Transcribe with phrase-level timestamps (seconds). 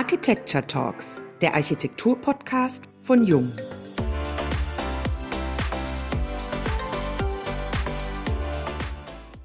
[0.00, 3.52] Architecture Talks, der Architektur-Podcast von Jung.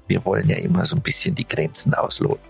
[0.08, 2.42] Wir wollen ja immer so ein bisschen die Grenzen ausloten.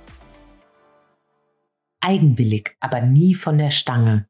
[1.98, 4.28] Eigenwillig, aber nie von der Stange.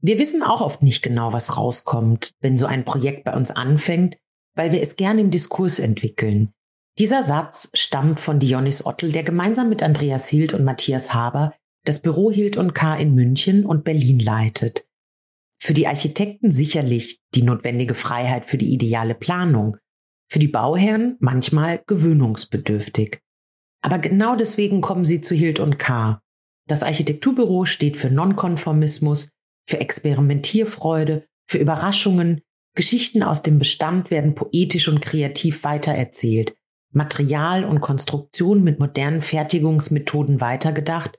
[0.00, 4.16] Wir wissen auch oft nicht genau, was rauskommt, wenn so ein Projekt bei uns anfängt,
[4.54, 6.52] weil wir es gerne im Diskurs entwickeln.
[7.00, 11.52] Dieser Satz stammt von Dionys Ottel, der gemeinsam mit Andreas Hild und Matthias Haber
[11.84, 12.96] das Büro Hild und K.
[12.96, 14.86] in München und Berlin leitet.
[15.58, 19.76] Für die Architekten sicherlich die notwendige Freiheit für die ideale Planung,
[20.28, 23.20] für die Bauherren manchmal gewöhnungsbedürftig.
[23.82, 26.20] Aber genau deswegen kommen sie zu Hild und K.
[26.68, 29.30] Das Architekturbüro steht für Nonkonformismus,
[29.68, 32.40] für Experimentierfreude, für Überraschungen,
[32.74, 36.54] Geschichten aus dem Bestand werden poetisch und kreativ weitererzählt,
[36.92, 41.18] Material und Konstruktion mit modernen Fertigungsmethoden weitergedacht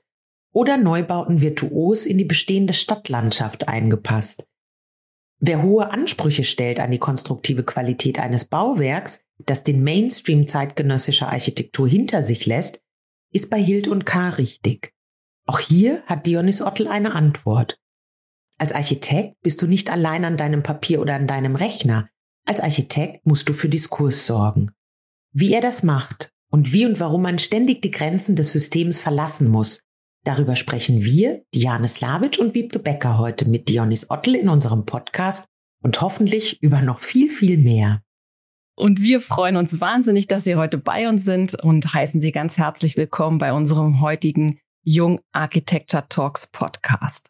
[0.54, 4.48] oder Neubauten virtuos in die bestehende Stadtlandschaft eingepasst.
[5.40, 11.88] Wer hohe Ansprüche stellt an die konstruktive Qualität eines Bauwerks, das den Mainstream zeitgenössischer Architektur
[11.88, 12.80] hinter sich lässt,
[13.32, 14.30] ist bei Hild und K.
[14.30, 14.94] richtig.
[15.44, 17.76] Auch hier hat Dionys Ottel eine Antwort.
[18.56, 22.08] Als Architekt bist du nicht allein an deinem Papier oder an deinem Rechner.
[22.46, 24.70] Als Architekt musst du für Diskurs sorgen.
[25.32, 29.48] Wie er das macht und wie und warum man ständig die Grenzen des Systems verlassen
[29.48, 29.83] muss,
[30.24, 35.46] darüber sprechen wir, Diane Slavic und Wiebke Becker heute mit Dionys Ottel in unserem Podcast
[35.82, 38.02] und hoffentlich über noch viel, viel mehr.
[38.76, 42.58] Und wir freuen uns wahnsinnig, dass Sie heute bei uns sind und heißen Sie ganz
[42.58, 47.28] herzlich willkommen bei unserem heutigen Jung Architecture Talks Podcast.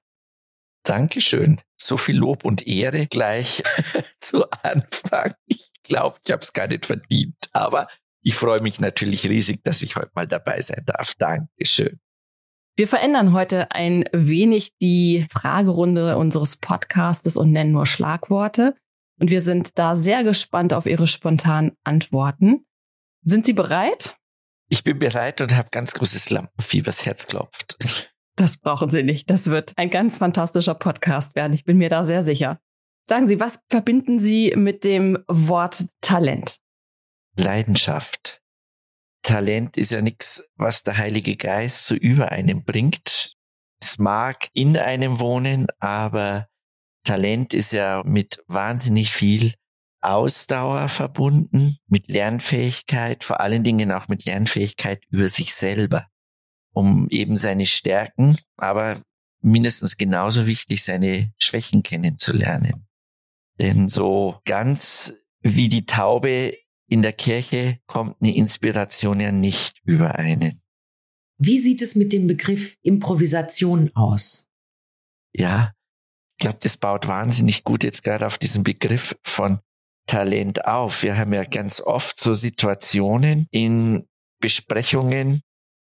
[0.84, 1.60] Dankeschön.
[1.76, 3.62] So viel Lob und Ehre gleich
[4.20, 5.34] zu Anfang.
[5.46, 7.88] Ich glaube, ich habe es gar nicht verdient, aber
[8.22, 11.14] ich freue mich natürlich riesig, dass ich heute mal dabei sein darf.
[11.18, 12.00] Dankeschön.
[12.76, 18.74] Wir verändern heute ein wenig die Fragerunde unseres Podcastes und nennen nur Schlagworte.
[19.20, 22.66] Und wir sind da sehr gespannt auf Ihre spontanen Antworten.
[23.22, 24.16] Sind Sie bereit?
[24.68, 27.76] Ich bin bereit und habe ganz großes Lampenfieber, das Herz klopft.
[28.34, 29.30] Das brauchen Sie nicht.
[29.30, 31.52] Das wird ein ganz fantastischer Podcast werden.
[31.52, 32.58] Ich bin mir da sehr sicher.
[33.08, 36.56] Sagen Sie, was verbinden Sie mit dem Wort Talent?
[37.36, 38.42] Leidenschaft.
[39.24, 43.36] Talent ist ja nichts, was der Heilige Geist so über einem bringt.
[43.80, 46.46] Es mag in einem wohnen, aber
[47.04, 49.54] Talent ist ja mit wahnsinnig viel
[50.00, 56.06] Ausdauer verbunden, mit Lernfähigkeit, vor allen Dingen auch mit Lernfähigkeit über sich selber
[56.74, 59.00] um eben seine Stärken, aber
[59.40, 62.86] mindestens genauso wichtig, seine Schwächen kennenzulernen.
[63.60, 66.52] Denn so ganz wie die Taube
[66.88, 70.60] in der Kirche kommt eine Inspiration ja nicht über einen.
[71.38, 74.48] Wie sieht es mit dem Begriff Improvisation aus?
[75.34, 75.72] Ja,
[76.38, 79.58] ich glaube, das baut wahnsinnig gut jetzt gerade auf diesen Begriff von
[80.06, 81.02] Talent auf.
[81.02, 84.06] Wir haben ja ganz oft so Situationen in
[84.40, 85.40] Besprechungen,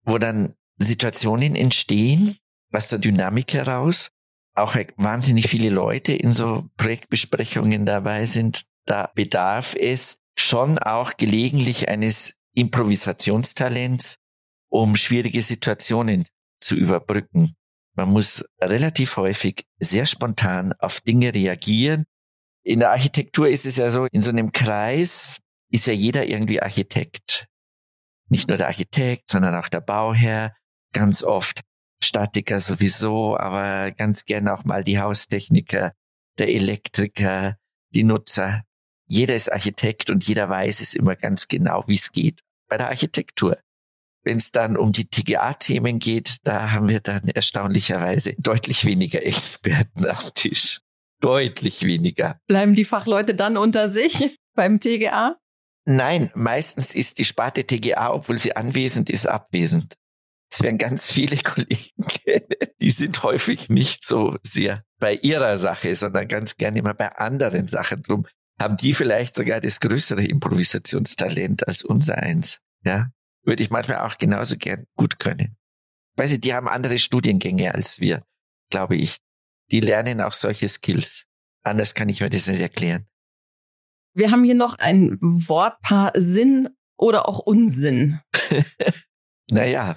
[0.03, 2.37] wo dann Situationen entstehen,
[2.69, 4.09] was der Dynamik heraus,
[4.53, 11.89] auch wahnsinnig viele Leute in so Projektbesprechungen dabei sind, da bedarf es schon auch gelegentlich
[11.89, 14.17] eines Improvisationstalents,
[14.69, 16.27] um schwierige Situationen
[16.59, 17.51] zu überbrücken.
[17.95, 22.05] Man muss relativ häufig sehr spontan auf Dinge reagieren.
[22.63, 26.61] In der Architektur ist es ja so, in so einem Kreis ist ja jeder irgendwie
[26.61, 27.47] Architekt.
[28.29, 30.55] Nicht nur der Architekt, sondern auch der Bauherr,
[30.93, 31.61] ganz oft
[32.03, 35.91] Statiker sowieso, aber ganz gerne auch mal die Haustechniker,
[36.37, 37.55] der Elektriker,
[37.93, 38.63] die Nutzer.
[39.11, 42.39] Jeder ist Architekt und jeder weiß es immer ganz genau, wie es geht
[42.69, 43.57] bei der Architektur.
[44.23, 50.05] Wenn es dann um die TGA-Themen geht, da haben wir dann erstaunlicherweise deutlich weniger Experten
[50.05, 50.79] am Tisch.
[51.19, 52.39] Deutlich weniger.
[52.47, 55.35] Bleiben die Fachleute dann unter sich beim TGA?
[55.83, 59.97] Nein, meistens ist die Sparte TGA, obwohl sie anwesend ist, abwesend.
[60.49, 62.47] Es werden ganz viele Kollegen kennen,
[62.79, 67.67] die sind häufig nicht so sehr bei ihrer Sache, sondern ganz gerne immer bei anderen
[67.67, 68.03] Sachen.
[68.03, 68.25] Drum
[68.61, 72.59] haben die vielleicht sogar das größere Improvisationstalent als unser eins.
[72.83, 73.11] Ja,
[73.43, 75.57] würde ich manchmal auch genauso gern gut können.
[76.15, 78.23] Weiß ich, die haben andere Studiengänge als wir,
[78.69, 79.17] glaube ich.
[79.71, 81.25] Die lernen auch solche Skills.
[81.63, 83.07] Anders kann ich mir das nicht erklären.
[84.13, 88.19] Wir haben hier noch ein Wortpaar Sinn oder auch Unsinn.
[89.51, 89.95] naja,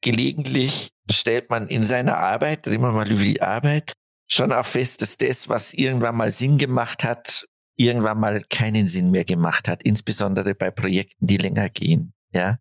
[0.00, 3.92] gelegentlich stellt man in seiner Arbeit, reden wir mal über die Arbeit,
[4.30, 7.46] schon auch fest, dass das, was irgendwann mal Sinn gemacht hat,
[7.76, 12.14] irgendwann mal keinen Sinn mehr gemacht hat, insbesondere bei Projekten, die länger gehen.
[12.32, 12.58] Ja,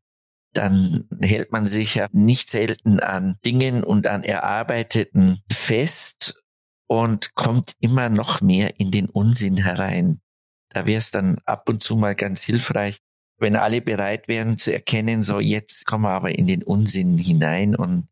[0.54, 6.44] dann hält man sich ja nicht selten an Dingen und an Erarbeiteten fest
[6.88, 10.21] und kommt immer noch mehr in den Unsinn herein.
[10.69, 13.00] Da wäre es dann ab und zu mal ganz hilfreich,
[13.39, 17.75] wenn alle bereit wären zu erkennen, so jetzt kommen wir aber in den Unsinn hinein
[17.75, 18.07] und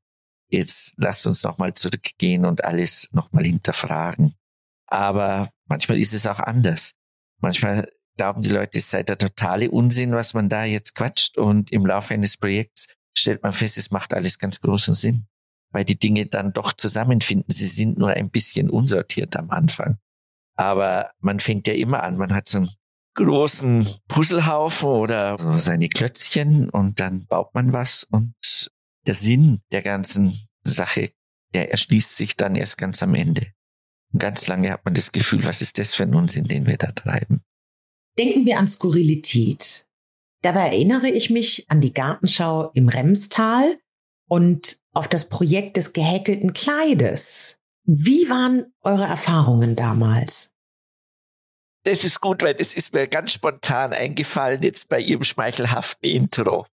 [0.49, 4.33] jetzt lasst uns nochmal zurückgehen und alles nochmal hinterfragen.
[4.91, 6.91] Aber manchmal ist es auch anders.
[7.41, 11.37] Manchmal glauben die Leute, es sei der totale Unsinn, was man da jetzt quatscht.
[11.37, 15.27] Und im Laufe eines Projekts stellt man fest, es macht alles ganz großen Sinn,
[15.71, 17.51] weil die Dinge dann doch zusammenfinden.
[17.51, 19.97] Sie sind nur ein bisschen unsortiert am Anfang.
[20.55, 22.17] Aber man fängt ja immer an.
[22.17, 22.69] Man hat so einen
[23.15, 28.33] großen Puzzlehaufen oder seine Klötzchen und dann baut man was und
[29.05, 30.33] der Sinn der ganzen
[30.63, 31.11] Sache,
[31.53, 33.53] der erschließt sich dann erst ganz am Ende.
[34.11, 36.77] Und ganz lange hat man das Gefühl, was ist das für ein Unsinn, den wir
[36.77, 37.41] da treiben.
[38.17, 39.87] Denken wir an Skurrilität.
[40.41, 43.77] Dabei erinnere ich mich an die Gartenschau im Remstal
[44.27, 47.59] und auf das Projekt des gehäkelten Kleides.
[47.83, 50.53] Wie waren eure Erfahrungen damals?
[51.83, 56.67] Das ist gut, weil das ist mir ganz spontan eingefallen jetzt bei Ihrem schmeichelhaften Intro.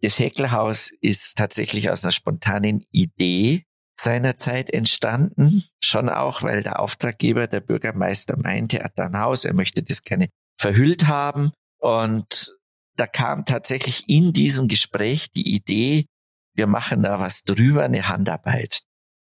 [0.00, 3.64] Das Häkelhaus ist tatsächlich aus einer spontanen Idee
[3.98, 5.62] seinerzeit entstanden.
[5.80, 10.02] Schon auch, weil der Auftraggeber, der Bürgermeister meinte, er hat ein Haus, er möchte das
[10.02, 11.52] gerne verhüllt haben.
[11.78, 12.56] Und
[12.96, 16.06] da kam tatsächlich in diesem Gespräch die Idee,
[16.54, 18.82] wir machen da was drüber, eine Handarbeit.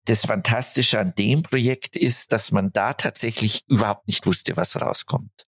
[0.06, 5.44] Das Fantastische an dem Projekt ist, dass man da tatsächlich überhaupt nicht wusste, was rauskommt.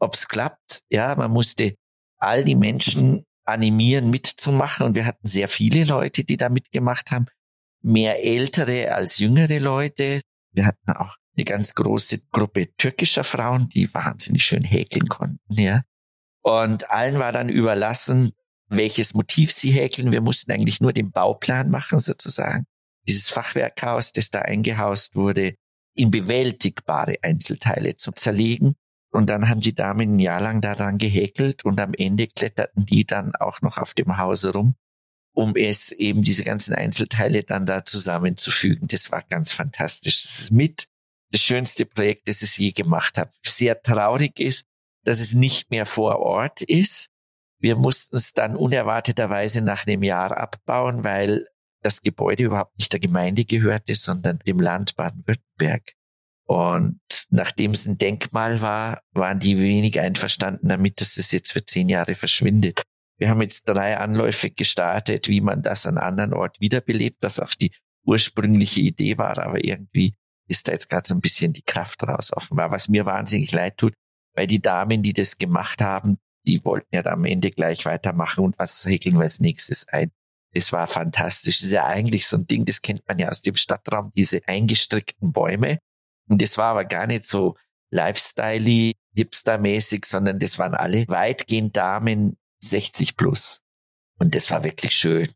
[0.00, 1.74] Ob's klappt, ja, man musste
[2.18, 4.86] all die Menschen animieren, mitzumachen.
[4.86, 7.26] Und wir hatten sehr viele Leute, die da mitgemacht haben
[7.82, 10.20] mehr ältere als jüngere Leute.
[10.52, 15.82] Wir hatten auch eine ganz große Gruppe türkischer Frauen, die wahnsinnig schön häkeln konnten, ja.
[16.42, 18.32] Und allen war dann überlassen,
[18.68, 20.12] welches Motiv sie häkeln.
[20.12, 22.64] Wir mussten eigentlich nur den Bauplan machen, sozusagen.
[23.06, 25.54] Dieses Fachwerkhaus, das da eingehaust wurde,
[25.94, 28.74] in bewältigbare Einzelteile zu zerlegen.
[29.12, 33.04] Und dann haben die Damen ein Jahr lang daran gehäkelt und am Ende kletterten die
[33.04, 34.76] dann auch noch auf dem Hause rum
[35.34, 38.88] um es eben diese ganzen Einzelteile dann da zusammenzufügen.
[38.88, 40.22] Das war ganz fantastisch.
[40.22, 40.88] Das ist mit
[41.32, 43.30] das schönste Projekt, das ich je gemacht habe.
[43.44, 44.66] Sehr traurig ist,
[45.04, 47.10] dass es nicht mehr vor Ort ist.
[47.60, 51.46] Wir mussten es dann unerwarteterweise nach einem Jahr abbauen, weil
[51.82, 55.92] das Gebäude überhaupt nicht der Gemeinde gehörte, sondern dem Land Baden-Württemberg.
[56.46, 57.00] Und
[57.30, 61.88] nachdem es ein Denkmal war, waren die wenig einverstanden damit, dass das jetzt für zehn
[61.88, 62.82] Jahre verschwindet.
[63.20, 67.54] Wir haben jetzt drei Anläufe gestartet, wie man das an anderen Ort wiederbelebt, was auch
[67.54, 67.70] die
[68.06, 70.14] ursprüngliche Idee war, aber irgendwie
[70.48, 73.76] ist da jetzt gerade so ein bisschen die Kraft raus offenbar, was mir wahnsinnig leid
[73.76, 73.92] tut,
[74.34, 78.42] weil die Damen, die das gemacht haben, die wollten ja da am Ende gleich weitermachen
[78.42, 80.10] und was häkeln wir als nächstes ein.
[80.54, 81.58] Das war fantastisch.
[81.58, 84.40] Das ist ja eigentlich so ein Ding, das kennt man ja aus dem Stadtraum, diese
[84.46, 85.78] eingestrickten Bäume.
[86.26, 87.56] Und das war aber gar nicht so
[87.92, 93.60] lifestyle hipster-mäßig, sondern das waren alle weitgehend Damen, 60 plus.
[94.18, 95.28] Und das war wirklich schön.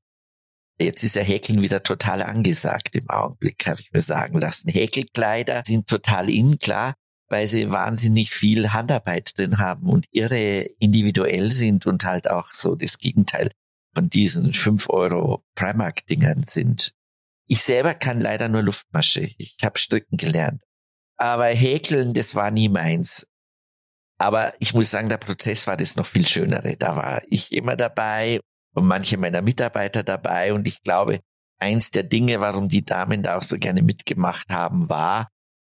[0.79, 4.69] Jetzt ist ja Häkeln wieder total angesagt im Augenblick, habe ich mir sagen lassen.
[4.69, 6.95] Häkelkleider sind total in, klar,
[7.29, 12.75] weil sie wahnsinnig viel Handarbeit drin haben und irre individuell sind und halt auch so
[12.75, 13.51] das Gegenteil
[13.95, 16.93] von diesen 5 Euro Primark-Dingern sind.
[17.47, 19.31] Ich selber kann leider nur Luftmasche.
[19.39, 20.63] Ich habe Stricken gelernt.
[21.17, 23.27] Aber Häkeln, das war nie meins.
[24.25, 26.79] Aber ich muss sagen, der Prozess war das noch viel schönere.
[26.79, 28.41] Da war ich immer dabei
[28.75, 30.55] und manche meiner Mitarbeiter dabei.
[30.55, 31.21] Und ich glaube,
[31.59, 35.29] eins der Dinge, warum die Damen da auch so gerne mitgemacht haben, war,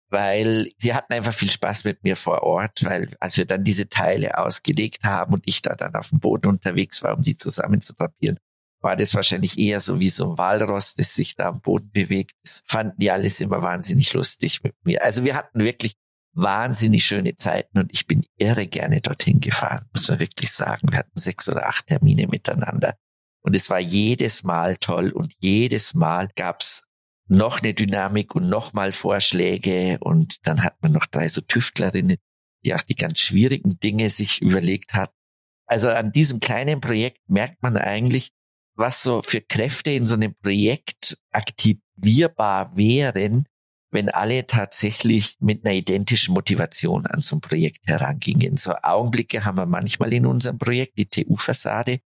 [0.08, 3.90] weil sie hatten einfach viel Spaß mit mir vor Ort, weil als wir dann diese
[3.90, 8.38] Teile ausgelegt haben und ich da dann auf dem Boden unterwegs war, um die zusammenzupapieren,
[8.80, 12.32] war das wahrscheinlich eher so wie so ein Walross, das sich da am Boden bewegt.
[12.42, 15.04] Das fanden die alles immer wahnsinnig lustig mit mir.
[15.04, 15.98] Also wir hatten wirklich
[16.38, 20.90] wahnsinnig schöne Zeiten und ich bin irre gerne dorthin gefahren, muss man wirklich sagen.
[20.90, 22.94] Wir hatten sechs oder acht Termine miteinander
[23.42, 26.84] und es war jedes Mal toll und jedes Mal gab's
[27.26, 32.16] noch eine Dynamik und noch mal Vorschläge und dann hat man noch drei so Tüftlerinnen,
[32.64, 35.12] die auch die ganz schwierigen Dinge sich überlegt hat.
[35.66, 38.30] Also an diesem kleinen Projekt merkt man eigentlich,
[38.74, 43.44] was so für Kräfte in so einem Projekt aktivierbar wären,
[43.90, 48.56] wenn alle tatsächlich mit einer identischen Motivation an so ein Projekt herangingen.
[48.56, 52.00] So Augenblicke haben wir manchmal in unserem Projekt, die TU-Fassade,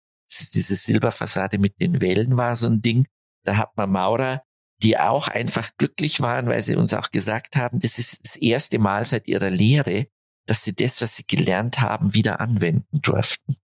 [0.54, 3.06] diese Silberfassade mit den Wellen war so ein Ding.
[3.44, 4.42] Da hat man Maurer,
[4.82, 8.78] die auch einfach glücklich waren, weil sie uns auch gesagt haben, das ist das erste
[8.78, 10.06] Mal seit ihrer Lehre,
[10.46, 13.56] dass sie das, was sie gelernt haben, wieder anwenden durften.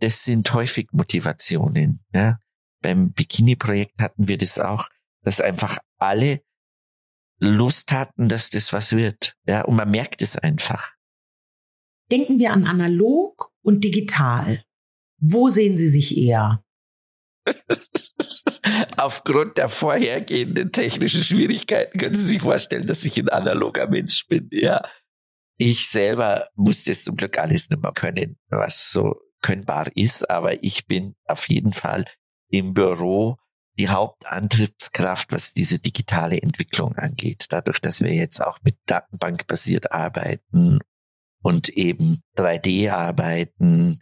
[0.00, 2.04] das sind häufig Motivationen.
[2.14, 2.38] Ja.
[2.82, 4.88] Beim Bikini-Projekt hatten wir das auch,
[5.22, 6.40] dass einfach alle
[7.40, 9.34] Lust hatten, dass das was wird.
[9.46, 10.94] Ja, und man merkt es einfach.
[12.12, 14.64] Denken wir an analog und digital.
[15.18, 16.62] Wo sehen Sie sich eher?
[18.96, 24.48] Aufgrund der vorhergehenden technischen Schwierigkeiten können Sie sich vorstellen, dass ich ein analoger Mensch bin.
[24.52, 24.82] Ja,
[25.56, 30.62] ich selber musste es zum Glück alles nicht mehr können, was so könnbar ist, aber
[30.62, 32.04] ich bin auf jeden Fall
[32.48, 33.36] im Büro
[33.80, 37.46] die Hauptantriebskraft, was diese digitale Entwicklung angeht.
[37.48, 40.80] Dadurch, dass wir jetzt auch mit Datenbank basiert arbeiten
[41.42, 43.98] und eben 3D arbeiten,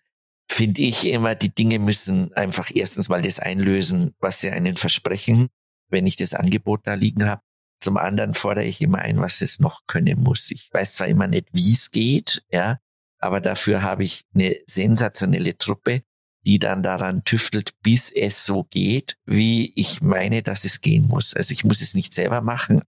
[0.50, 5.46] finde ich immer, die Dinge müssen einfach erstens mal das einlösen, was sie einen versprechen,
[5.90, 7.42] wenn ich das Angebot da liegen habe.
[7.80, 10.50] Zum anderen fordere ich immer ein, was es noch können muss.
[10.50, 12.80] Ich weiß zwar immer nicht, wie es geht, ja,
[13.20, 16.02] aber dafür habe ich eine sensationelle Truppe,
[16.48, 21.34] die dann daran tüftelt, bis es so geht, wie ich meine, dass es gehen muss.
[21.34, 22.80] Also ich muss es nicht selber machen,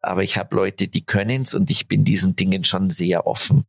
[0.00, 3.64] aber ich habe Leute, die können es und ich bin diesen Dingen schon sehr offen.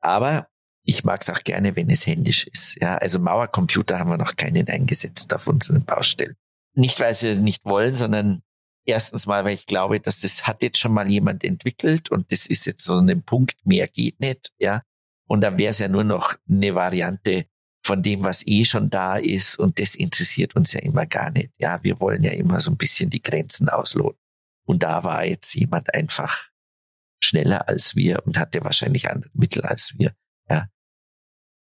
[0.00, 0.46] Aber
[0.84, 2.76] ich mag es auch gerne, wenn es händisch ist.
[2.80, 6.36] Ja, also Mauercomputer haben wir noch keinen eingesetzt auf unseren Baustellen.
[6.74, 8.40] Nicht, weil sie nicht wollen, sondern
[8.86, 12.46] erstens mal, weil ich glaube, dass das hat jetzt schon mal jemand entwickelt und das
[12.46, 14.82] ist jetzt so ein Punkt, mehr geht nicht, ja.
[15.26, 17.46] Und dann wäre es ja nur noch eine Variante
[17.84, 21.50] von dem, was eh schon da ist und das interessiert uns ja immer gar nicht.
[21.58, 24.20] Ja, wir wollen ja immer so ein bisschen die Grenzen ausloten.
[24.64, 26.48] Und da war jetzt jemand einfach
[27.20, 30.12] schneller als wir und hatte wahrscheinlich andere Mittel als wir.
[30.48, 30.68] Ja.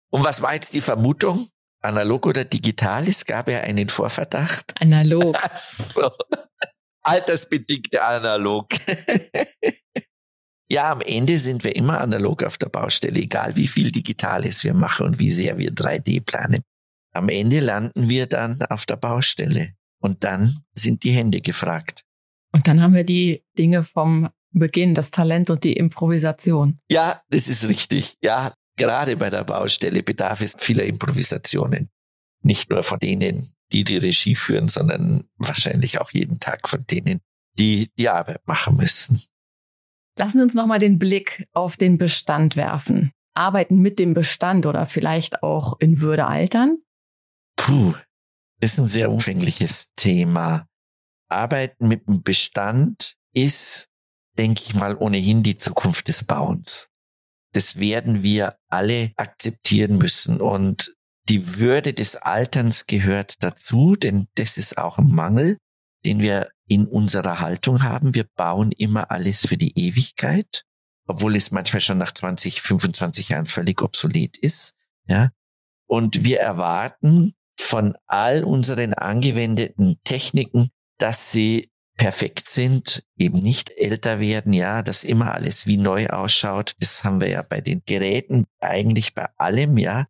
[0.09, 1.47] Und was war jetzt die Vermutung?
[1.81, 3.07] Analog oder digital?
[3.07, 4.73] Es gab ja einen Vorverdacht.
[4.81, 5.37] Analog.
[5.55, 6.11] so.
[7.01, 8.67] Altersbedingte analog.
[10.71, 14.73] ja, am Ende sind wir immer analog auf der Baustelle, egal wie viel Digitales wir
[14.73, 16.61] machen und wie sehr wir 3D planen.
[17.13, 22.03] Am Ende landen wir dann auf der Baustelle und dann sind die Hände gefragt.
[22.51, 26.79] Und dann haben wir die Dinge vom Beginn, das Talent und die Improvisation.
[26.89, 28.17] Ja, das ist richtig.
[28.21, 31.89] Ja, gerade bei der Baustelle bedarf es vieler Improvisationen.
[32.41, 37.19] Nicht nur von denen, die die Regie führen, sondern wahrscheinlich auch jeden Tag von denen,
[37.57, 39.21] die die Arbeit machen müssen.
[40.19, 43.13] Lassen Sie uns nochmal den Blick auf den Bestand werfen.
[43.33, 46.79] Arbeiten mit dem Bestand oder vielleicht auch in Würde altern?
[47.55, 47.93] Puh,
[48.59, 50.67] ist ein sehr umfängliches Thema.
[51.29, 53.87] Arbeiten mit dem Bestand ist,
[54.37, 56.89] denke ich mal, ohnehin die Zukunft des Bauens.
[57.53, 60.41] Das werden wir alle akzeptieren müssen.
[60.41, 60.93] Und
[61.29, 65.57] die Würde des Alterns gehört dazu, denn das ist auch ein Mangel,
[66.03, 68.13] den wir in unserer Haltung haben.
[68.13, 70.65] Wir bauen immer alles für die Ewigkeit,
[71.07, 74.75] obwohl es manchmal schon nach 20, 25 Jahren völlig obsolet ist.
[75.07, 75.31] Ja.
[75.87, 84.19] Und wir erwarten von all unseren angewendeten Techniken, dass sie perfekt sind, eben nicht älter
[84.19, 86.75] werden, ja, dass immer alles wie neu ausschaut.
[86.79, 90.05] Das haben wir ja bei den Geräten eigentlich bei allem, ja.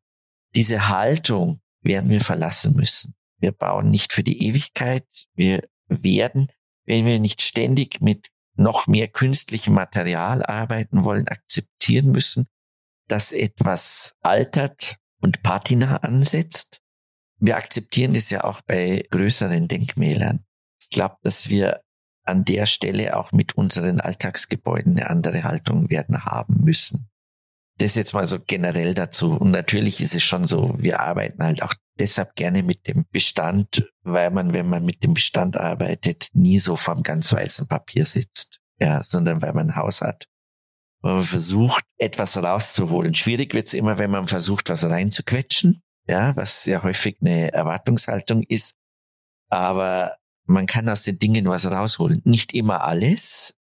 [0.55, 3.15] Diese Haltung werden wir verlassen müssen.
[3.39, 5.07] Wir bauen nicht für die Ewigkeit.
[5.33, 6.47] Wir werden,
[6.85, 12.47] wenn wir nicht ständig mit noch mehr künstlichem Material arbeiten wollen, akzeptieren müssen,
[13.07, 16.81] dass etwas altert und Patina ansetzt.
[17.37, 20.45] Wir akzeptieren das ja auch bei größeren Denkmälern.
[20.81, 21.81] Ich glaube, dass wir
[22.23, 27.09] an der Stelle auch mit unseren Alltagsgebäuden eine andere Haltung werden haben müssen
[27.81, 29.33] das jetzt mal so generell dazu.
[29.33, 33.89] Und natürlich ist es schon so, wir arbeiten halt auch deshalb gerne mit dem Bestand,
[34.03, 38.59] weil man, wenn man mit dem Bestand arbeitet, nie so vom ganz weißen Papier sitzt.
[38.79, 40.27] Ja, sondern weil man ein Haus hat.
[41.01, 43.15] Und man versucht, etwas rauszuholen.
[43.15, 45.81] Schwierig wird's immer, wenn man versucht, was reinzuquetschen.
[46.07, 48.75] Ja, was sehr häufig eine Erwartungshaltung ist.
[49.49, 52.21] Aber man kann aus den Dingen was rausholen.
[52.25, 53.53] Nicht immer alles,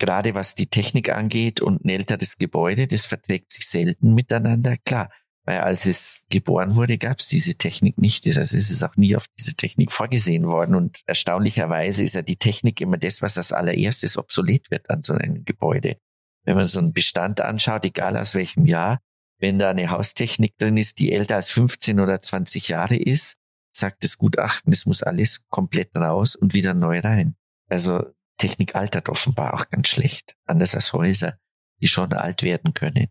[0.00, 4.76] gerade was die Technik angeht und ein älteres Gebäude, das verträgt sich selten miteinander.
[4.84, 5.10] Klar,
[5.44, 8.26] weil als es geboren wurde, gab es diese Technik nicht.
[8.26, 10.74] Also es ist auch nie auf diese Technik vorgesehen worden.
[10.74, 15.12] Und erstaunlicherweise ist ja die Technik immer das, was als allererstes obsolet wird an so
[15.12, 15.96] einem Gebäude.
[16.44, 19.00] Wenn man so einen Bestand anschaut, egal aus welchem Jahr,
[19.38, 23.36] wenn da eine Haustechnik drin ist, die älter als 15 oder 20 Jahre ist,
[23.72, 27.36] sagt das Gutachten, es muss alles komplett raus und wieder neu rein.
[27.68, 28.04] Also
[28.40, 31.38] Technik altert offenbar auch ganz schlecht, anders als Häuser,
[31.80, 33.08] die schon alt werden können.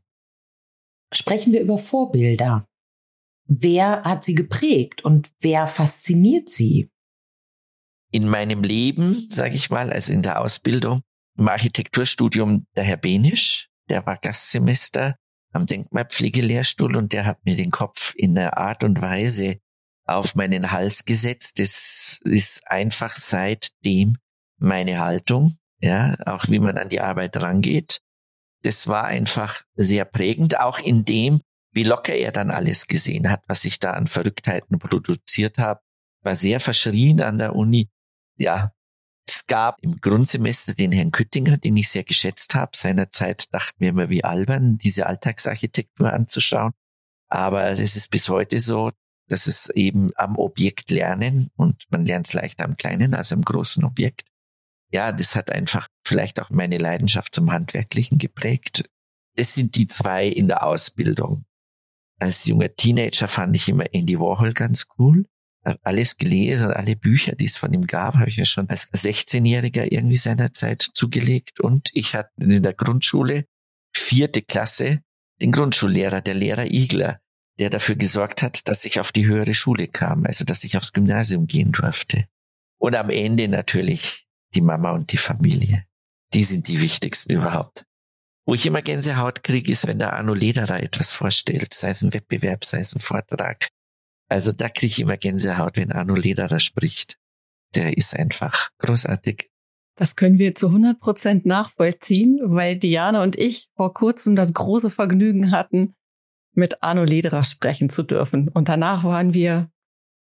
[1.13, 2.65] Sprechen wir über Vorbilder.
[3.45, 6.89] Wer hat sie geprägt und wer fasziniert sie?
[8.11, 11.01] In meinem Leben, sage ich mal, also in der Ausbildung,
[11.37, 15.15] im Architekturstudium der Herr Benisch, der war Gastsemester
[15.51, 19.59] am Denkmalpflegelehrstuhl und der hat mir den Kopf in einer Art und Weise
[20.05, 21.59] auf meinen Hals gesetzt.
[21.59, 24.17] Das ist einfach seitdem
[24.59, 28.01] meine Haltung, ja, auch wie man an die Arbeit rangeht.
[28.63, 31.39] Das war einfach sehr prägend, auch in dem,
[31.71, 35.81] wie locker er dann alles gesehen hat, was ich da an Verrücktheiten produziert habe.
[36.23, 37.89] War sehr verschrien an der Uni.
[38.37, 38.71] Ja,
[39.27, 42.71] es gab im Grundsemester den Herrn Küttinger, den ich sehr geschätzt habe.
[42.75, 46.73] Seinerzeit dachten wir immer, wie albern, diese Alltagsarchitektur anzuschauen.
[47.29, 48.91] Aber es ist bis heute so,
[49.27, 53.43] dass es eben am Objekt lernen und man lernt es leichter am kleinen als am
[53.43, 54.28] großen Objekt.
[54.91, 58.89] Ja, das hat einfach vielleicht auch meine Leidenschaft zum Handwerklichen geprägt.
[59.35, 61.43] Das sind die zwei in der Ausbildung.
[62.19, 65.25] Als junger Teenager fand ich immer Andy Warhol ganz cool.
[65.63, 68.91] Hab alles gelesen, alle Bücher, die es von ihm gab, habe ich ja schon als
[68.91, 71.59] 16-Jähriger irgendwie seinerzeit zugelegt.
[71.59, 73.45] Und ich hatte in der Grundschule,
[73.93, 74.99] vierte Klasse,
[75.41, 77.19] den Grundschullehrer, der Lehrer Igler,
[77.59, 80.93] der dafür gesorgt hat, dass ich auf die höhere Schule kam, also dass ich aufs
[80.93, 82.25] Gymnasium gehen durfte.
[82.77, 85.85] Und am Ende natürlich die Mama und die Familie.
[86.33, 87.85] Die sind die wichtigsten überhaupt.
[88.45, 92.13] Wo ich immer Gänsehaut kriege, ist, wenn der Arno Lederer etwas vorstellt, sei es ein
[92.13, 93.69] Wettbewerb, sei es ein Vortrag.
[94.27, 97.17] Also da kriege ich immer Gänsehaut, wenn Arno Lederer spricht.
[97.75, 99.49] Der ist einfach großartig.
[99.95, 104.89] Das können wir zu 100 Prozent nachvollziehen, weil Diana und ich vor kurzem das große
[104.89, 105.93] Vergnügen hatten,
[106.53, 108.47] mit Arno Lederer sprechen zu dürfen.
[108.47, 109.69] Und danach waren wir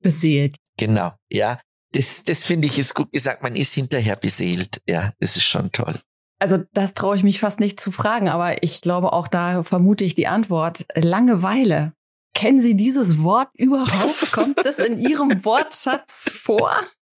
[0.00, 0.56] beseelt.
[0.76, 1.60] Genau, ja.
[1.92, 3.42] Das, das finde ich ist gut gesagt.
[3.42, 4.80] Man ist hinterher beseelt.
[4.88, 5.98] Ja, das ist schon toll.
[6.38, 10.04] Also das traue ich mich fast nicht zu fragen, aber ich glaube auch da vermute
[10.04, 10.86] ich die Antwort.
[10.94, 11.94] Langeweile.
[12.34, 14.30] Kennen Sie dieses Wort überhaupt?
[14.32, 16.72] Kommt das in Ihrem Wortschatz vor?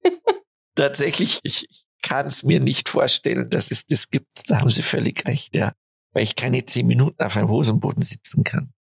[0.76, 1.66] Tatsächlich, ich
[2.02, 4.48] kann es mir nicht vorstellen, dass es das gibt.
[4.48, 5.72] Da haben Sie völlig recht, ja.
[6.12, 8.72] Weil ich keine zehn Minuten auf einem Hosenboden sitzen kann.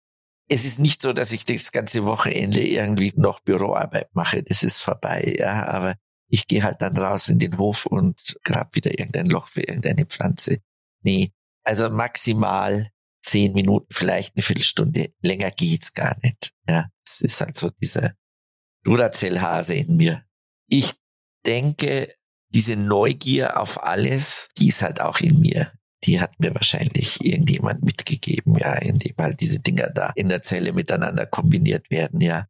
[0.50, 4.42] Es ist nicht so, dass ich das ganze Wochenende irgendwie noch Büroarbeit mache.
[4.42, 5.66] Das ist vorbei, ja.
[5.66, 5.94] Aber
[6.28, 10.06] ich gehe halt dann raus in den Hof und grab wieder irgendein Loch für irgendeine
[10.06, 10.58] Pflanze.
[11.02, 11.32] Nee,
[11.64, 12.90] also maximal
[13.20, 15.12] zehn Minuten, vielleicht eine Viertelstunde.
[15.20, 16.54] Länger geht's gar nicht.
[16.68, 18.14] Ja, es ist halt so dieser
[18.84, 20.24] Duracell-Hase in mir.
[20.68, 20.94] Ich
[21.44, 22.12] denke,
[22.50, 25.72] diese Neugier auf alles, die ist halt auch in mir.
[26.08, 30.72] Die hat mir wahrscheinlich irgendjemand mitgegeben, ja, indem halt diese Dinger da in der Zelle
[30.72, 32.46] miteinander kombiniert werden, ja.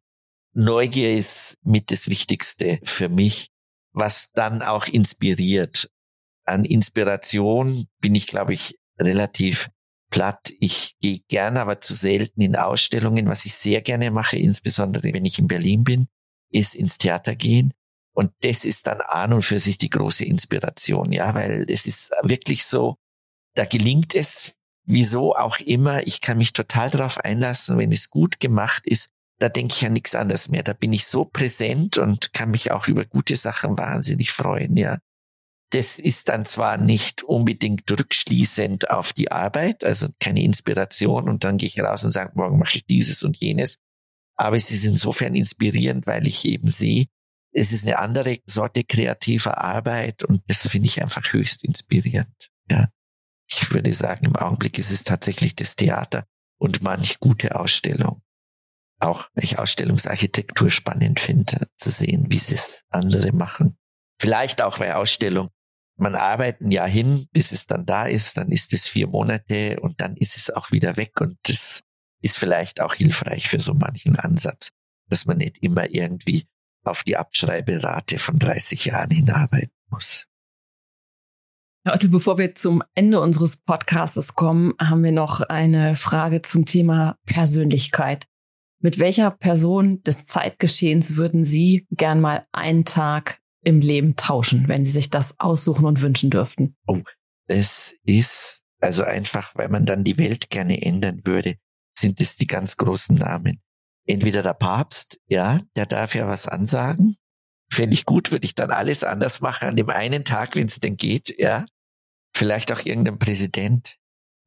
[0.53, 3.49] Neugier ist mit das Wichtigste für mich,
[3.91, 5.91] was dann auch inspiriert.
[6.45, 9.67] An Inspiration bin ich, glaube ich, relativ
[10.09, 10.53] platt.
[10.61, 13.27] Ich gehe gerne, aber zu selten in Ausstellungen.
[13.27, 16.07] Was ich sehr gerne mache, insbesondere wenn ich in Berlin bin,
[16.49, 17.73] ist ins Theater gehen.
[18.13, 22.11] Und das ist dann an und für sich die große Inspiration, ja, weil es ist
[22.23, 22.95] wirklich so,
[23.55, 28.39] da gelingt es, wieso auch immer, ich kann mich total darauf einlassen, wenn es gut
[28.39, 29.09] gemacht ist,
[29.39, 30.63] da denke ich an nichts anderes mehr.
[30.63, 34.99] Da bin ich so präsent und kann mich auch über gute Sachen wahnsinnig freuen, ja
[35.71, 41.57] das ist dann zwar nicht unbedingt rückschließend auf die Arbeit, also keine Inspiration und dann
[41.57, 43.77] gehe ich raus und sage, morgen mache ich dieses und jenes.
[44.35, 47.05] Aber es ist insofern inspirierend, weil ich eben sehe,
[47.51, 52.49] es ist eine andere Sorte kreativer Arbeit und das finde ich einfach höchst inspirierend.
[52.69, 52.89] Ja.
[53.61, 56.25] Ich würde sagen, im Augenblick ist es tatsächlich das Theater
[56.57, 58.21] und manch gute Ausstellung.
[58.99, 63.77] Auch weil ich Ausstellungsarchitektur spannend finde, zu sehen, wie sie es andere machen.
[64.19, 65.49] Vielleicht auch bei Ausstellung
[65.99, 69.79] man arbeitet ein Jahr hin, bis es dann da ist, dann ist es vier Monate
[69.81, 71.81] und dann ist es auch wieder weg und das
[72.21, 74.69] ist vielleicht auch hilfreich für so manchen Ansatz,
[75.09, 76.47] dass man nicht immer irgendwie
[76.85, 80.25] auf die Abschreiberate von 30 Jahren hinarbeiten muss.
[81.85, 86.65] Herr Otto, bevor wir zum Ende unseres Podcasts kommen, haben wir noch eine Frage zum
[86.65, 88.25] Thema Persönlichkeit.
[88.81, 94.83] Mit welcher Person des Zeitgeschehens würden Sie gern mal einen Tag im Leben tauschen, wenn
[94.83, 96.75] Sie sich das aussuchen und wünschen dürften?
[96.85, 97.01] Oh,
[97.47, 101.55] es ist also einfach, weil man dann die Welt gerne ändern würde,
[101.97, 103.61] sind es die ganz großen Namen.
[104.05, 107.15] Entweder der Papst, ja, der darf ja was ansagen.
[107.79, 110.81] Fände ich gut, würde ich dann alles anders machen an dem einen Tag, wenn es
[110.81, 111.65] denn geht, ja.
[112.35, 113.95] Vielleicht auch irgendein Präsident.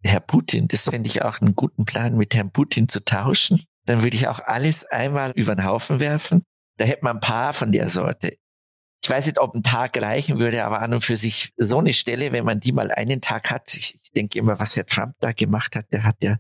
[0.05, 3.63] Herr Putin, das fände ich auch einen guten Plan, mit Herrn Putin zu tauschen.
[3.87, 6.43] Dann würde ich auch alles einmal über den Haufen werfen.
[6.77, 8.37] Da hätte man ein paar von der Sorte.
[9.03, 11.95] Ich weiß nicht, ob ein Tag reichen würde, aber an und für sich so eine
[11.95, 15.15] Stelle, wenn man die mal einen Tag hat, ich, ich denke immer, was Herr Trump
[15.21, 16.37] da gemacht hat, der hat ja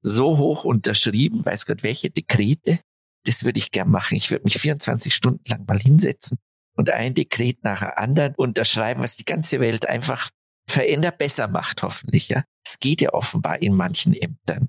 [0.00, 2.78] so hoch unterschrieben, weiß Gott welche Dekrete.
[3.26, 4.16] Das würde ich gern machen.
[4.16, 6.38] Ich würde mich 24 Stunden lang mal hinsetzen
[6.76, 10.30] und ein Dekret nach dem anderen unterschreiben, was die ganze Welt einfach
[10.68, 12.44] verändert, besser macht, hoffentlich, ja.
[12.66, 14.68] Es geht ja offenbar in manchen Ämtern.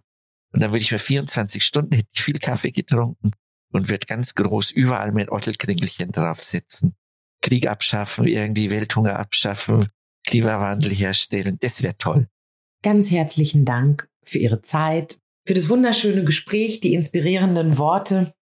[0.53, 3.31] Und dann würde ich mir 24 Stunden, hätte ich viel Kaffee getrunken
[3.71, 6.95] und würde ganz groß überall mein Ottelkringelchen draufsetzen.
[7.41, 9.87] Krieg abschaffen, irgendwie Welthunger abschaffen,
[10.25, 11.57] Klimawandel herstellen.
[11.59, 12.27] Das wäre toll.
[12.83, 18.33] Ganz herzlichen Dank für Ihre Zeit, für das wunderschöne Gespräch, die inspirierenden Worte.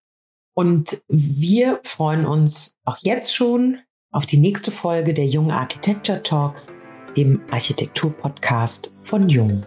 [0.56, 3.80] Und wir freuen uns auch jetzt schon
[4.12, 6.72] auf die nächste Folge der Jung Architecture Talks,
[7.18, 9.64] dem Architektur-Podcast von Jung.